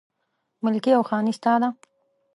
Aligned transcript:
ملکي 0.63 0.91
او 0.97 1.03
خاني 1.09 1.31
ستا 1.37 1.53
ده 1.61 1.69